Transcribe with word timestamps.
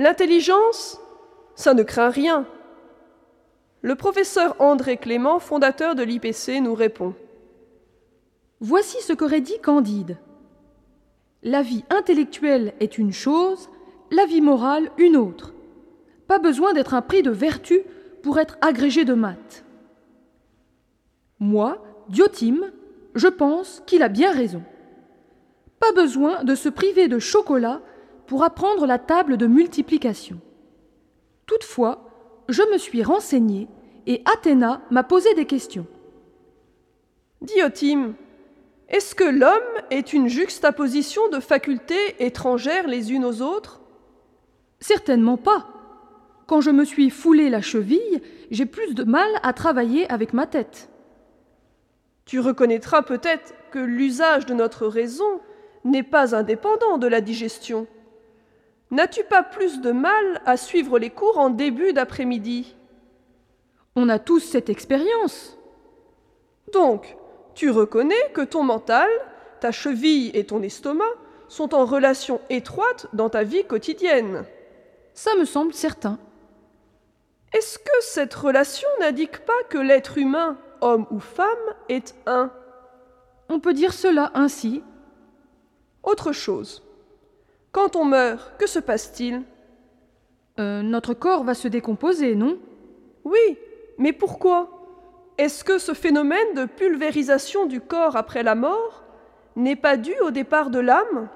L'intelligence, 0.00 0.98
ça 1.54 1.74
ne 1.74 1.82
craint 1.82 2.08
rien. 2.08 2.46
Le 3.82 3.94
professeur 3.96 4.56
André 4.58 4.96
Clément, 4.96 5.38
fondateur 5.40 5.94
de 5.94 6.02
l'IPC, 6.02 6.62
nous 6.62 6.74
répond. 6.74 7.14
Voici 8.60 8.96
ce 9.02 9.12
qu'aurait 9.12 9.42
dit 9.42 9.58
Candide. 9.58 10.16
La 11.42 11.60
vie 11.60 11.84
intellectuelle 11.90 12.72
est 12.80 12.96
une 12.96 13.12
chose, 13.12 13.68
la 14.10 14.24
vie 14.24 14.40
morale 14.40 14.90
une 14.96 15.18
autre. 15.18 15.52
Pas 16.26 16.38
besoin 16.38 16.72
d'être 16.72 16.94
un 16.94 17.02
prix 17.02 17.22
de 17.22 17.30
vertu 17.30 17.82
pour 18.22 18.38
être 18.38 18.56
agrégé 18.62 19.04
de 19.04 19.12
maths. 19.12 19.66
Moi, 21.40 21.76
Diotime, 22.08 22.72
je 23.14 23.28
pense 23.28 23.82
qu'il 23.84 24.02
a 24.02 24.08
bien 24.08 24.32
raison. 24.32 24.62
Pas 25.78 25.92
besoin 25.92 26.42
de 26.42 26.54
se 26.54 26.70
priver 26.70 27.06
de 27.06 27.18
chocolat 27.18 27.82
pour 28.30 28.44
apprendre 28.44 28.86
la 28.86 29.00
table 29.00 29.36
de 29.36 29.48
multiplication. 29.48 30.38
Toutefois, 31.46 32.08
je 32.48 32.62
me 32.72 32.78
suis 32.78 33.02
renseigné 33.02 33.66
et 34.06 34.22
Athéna 34.24 34.82
m'a 34.92 35.02
posé 35.02 35.34
des 35.34 35.46
questions. 35.46 35.84
Diotime, 37.40 38.14
est-ce 38.88 39.16
que 39.16 39.24
l'homme 39.24 39.82
est 39.90 40.12
une 40.12 40.28
juxtaposition 40.28 41.28
de 41.30 41.40
facultés 41.40 42.24
étrangères 42.24 42.86
les 42.86 43.12
unes 43.12 43.24
aux 43.24 43.42
autres? 43.42 43.80
Certainement 44.78 45.36
pas. 45.36 45.66
Quand 46.46 46.60
je 46.60 46.70
me 46.70 46.84
suis 46.84 47.10
foulé 47.10 47.50
la 47.50 47.62
cheville, 47.62 48.22
j'ai 48.52 48.66
plus 48.66 48.94
de 48.94 49.02
mal 49.02 49.28
à 49.42 49.52
travailler 49.52 50.08
avec 50.08 50.34
ma 50.34 50.46
tête. 50.46 50.88
Tu 52.26 52.38
reconnaîtras 52.38 53.02
peut-être 53.02 53.54
que 53.72 53.80
l'usage 53.80 54.46
de 54.46 54.54
notre 54.54 54.86
raison 54.86 55.40
n'est 55.84 56.04
pas 56.04 56.36
indépendant 56.36 56.96
de 56.96 57.08
la 57.08 57.20
digestion. 57.20 57.88
N'as-tu 58.90 59.22
pas 59.22 59.44
plus 59.44 59.80
de 59.80 59.92
mal 59.92 60.42
à 60.46 60.56
suivre 60.56 60.98
les 60.98 61.10
cours 61.10 61.38
en 61.38 61.50
début 61.50 61.92
d'après-midi? 61.92 62.74
On 63.94 64.08
a 64.08 64.18
tous 64.18 64.40
cette 64.40 64.68
expérience. 64.68 65.56
Donc, 66.72 67.16
tu 67.54 67.70
reconnais 67.70 68.30
que 68.34 68.40
ton 68.40 68.64
mental, 68.64 69.08
ta 69.60 69.70
cheville 69.70 70.30
et 70.34 70.44
ton 70.44 70.62
estomac 70.62 71.04
sont 71.48 71.74
en 71.74 71.84
relation 71.84 72.40
étroite 72.50 73.06
dans 73.12 73.28
ta 73.28 73.44
vie 73.44 73.64
quotidienne? 73.64 74.44
Ça 75.14 75.34
me 75.36 75.44
semble 75.44 75.74
certain. 75.74 76.18
Est-ce 77.52 77.78
que 77.78 78.00
cette 78.00 78.34
relation 78.34 78.88
n'indique 79.00 79.44
pas 79.44 79.62
que 79.68 79.78
l'être 79.78 80.18
humain, 80.18 80.56
homme 80.80 81.06
ou 81.10 81.20
femme, 81.20 81.46
est 81.88 82.14
un? 82.26 82.50
On 83.48 83.60
peut 83.60 83.74
dire 83.74 83.92
cela 83.92 84.30
ainsi. 84.34 84.82
Autre 86.02 86.32
chose. 86.32 86.82
Quand 87.72 87.94
on 87.96 88.04
meurt, 88.04 88.52
que 88.58 88.66
se 88.66 88.78
passe-t-il? 88.78 89.42
Euh, 90.58 90.82
Notre 90.82 91.14
corps 91.14 91.44
va 91.44 91.54
se 91.54 91.68
décomposer, 91.68 92.34
non? 92.34 92.58
Oui, 93.24 93.58
mais 93.98 94.12
pourquoi? 94.12 94.70
Est-ce 95.38 95.62
que 95.64 95.78
ce 95.78 95.94
phénomène 95.94 96.54
de 96.54 96.64
pulvérisation 96.64 97.66
du 97.66 97.80
corps 97.80 98.16
après 98.16 98.42
la 98.42 98.54
mort 98.54 99.04
n'est 99.56 99.76
pas 99.76 99.96
dû 99.96 100.14
au 100.20 100.30
départ 100.30 100.70
de 100.70 100.80
l'âme? 100.80 101.28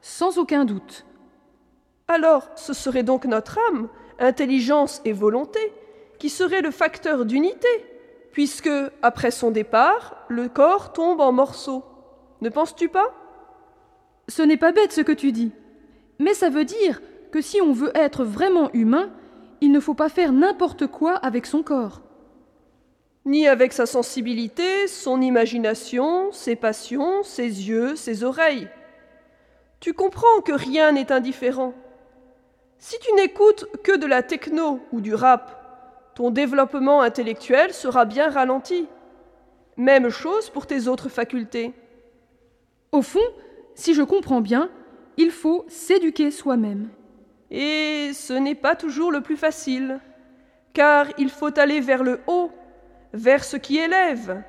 Sans 0.00 0.38
aucun 0.38 0.64
doute. 0.64 1.06
Alors, 2.08 2.48
ce 2.56 2.74
serait 2.74 3.02
donc 3.02 3.24
notre 3.24 3.58
âme, 3.70 3.88
intelligence 4.18 5.00
et 5.04 5.12
volonté, 5.12 5.72
qui 6.18 6.28
serait 6.28 6.60
le 6.60 6.70
facteur 6.70 7.24
d'unité, 7.24 7.68
puisque, 8.32 8.70
après 9.02 9.30
son 9.30 9.50
départ, 9.50 10.16
le 10.28 10.48
corps 10.48 10.92
tombe 10.92 11.20
en 11.20 11.32
morceaux. 11.32 11.84
Ne 12.40 12.50
penses-tu 12.50 12.88
pas? 12.88 13.14
Ce 14.28 14.42
n'est 14.42 14.56
pas 14.56 14.72
bête 14.72 14.92
ce 14.92 15.00
que 15.00 15.12
tu 15.12 15.32
dis. 15.32 15.52
Mais 16.18 16.34
ça 16.34 16.48
veut 16.48 16.64
dire 16.64 17.02
que 17.32 17.40
si 17.40 17.60
on 17.60 17.72
veut 17.72 17.92
être 17.94 18.24
vraiment 18.24 18.70
humain, 18.72 19.10
il 19.60 19.72
ne 19.72 19.80
faut 19.80 19.94
pas 19.94 20.08
faire 20.08 20.32
n'importe 20.32 20.86
quoi 20.86 21.14
avec 21.16 21.46
son 21.46 21.62
corps 21.62 22.04
ni 23.26 23.48
avec 23.48 23.72
sa 23.72 23.86
sensibilité, 23.86 24.86
son 24.86 25.20
imagination, 25.20 26.30
ses 26.32 26.56
passions, 26.56 27.22
ses 27.22 27.68
yeux, 27.68 27.96
ses 27.96 28.22
oreilles. 28.22 28.68
Tu 29.80 29.94
comprends 29.94 30.40
que 30.44 30.52
rien 30.52 30.92
n'est 30.92 31.10
indifférent. 31.10 31.72
Si 32.78 32.98
tu 32.98 33.12
n'écoutes 33.14 33.66
que 33.82 33.96
de 33.96 34.06
la 34.06 34.22
techno 34.22 34.80
ou 34.92 35.00
du 35.00 35.14
rap, 35.14 36.12
ton 36.14 36.30
développement 36.30 37.00
intellectuel 37.00 37.72
sera 37.72 38.04
bien 38.04 38.28
ralenti. 38.28 38.86
Même 39.76 40.10
chose 40.10 40.50
pour 40.50 40.66
tes 40.66 40.86
autres 40.86 41.08
facultés. 41.08 41.72
Au 42.92 43.02
fond, 43.02 43.20
si 43.74 43.94
je 43.94 44.02
comprends 44.02 44.40
bien, 44.40 44.70
il 45.16 45.30
faut 45.30 45.64
s'éduquer 45.68 46.30
soi-même. 46.30 46.88
Et 47.50 48.10
ce 48.12 48.32
n'est 48.32 48.54
pas 48.54 48.74
toujours 48.74 49.12
le 49.12 49.20
plus 49.20 49.36
facile, 49.36 50.00
car 50.72 51.06
il 51.18 51.30
faut 51.30 51.56
aller 51.58 51.80
vers 51.80 52.02
le 52.02 52.20
haut 52.26 52.50
vers 53.12 53.44
ce 53.44 53.56
qui 53.56 53.78
élève, 53.78 54.42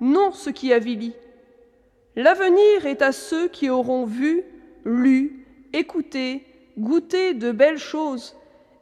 non 0.00 0.32
ce 0.32 0.50
qui 0.50 0.72
avilit. 0.72 1.14
L'avenir 2.16 2.86
est 2.86 3.02
à 3.02 3.12
ceux 3.12 3.48
qui 3.48 3.68
auront 3.68 4.06
vu, 4.06 4.42
lu, 4.86 5.46
écouté, 5.74 6.46
goûté 6.78 7.34
de 7.34 7.52
belles 7.52 7.78
choses, 7.78 8.34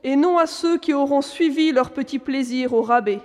et 0.05 0.15
non 0.15 0.39
à 0.39 0.47
ceux 0.47 0.79
qui 0.79 0.95
auront 0.95 1.21
suivi 1.21 1.73
leur 1.73 1.91
petit 1.91 2.21
plaisir 2.21 2.75
au 2.75 2.83
rabais. 2.83 3.21